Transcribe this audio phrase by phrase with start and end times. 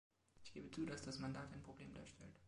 [0.41, 2.33] Ich gebe zu, dass das Mandat ein Problem darstellt.